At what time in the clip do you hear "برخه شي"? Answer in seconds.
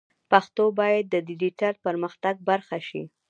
2.49-3.03